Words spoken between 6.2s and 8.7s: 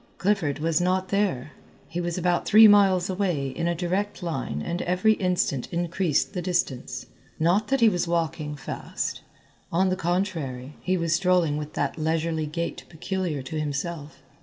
the distance. Not that he was walking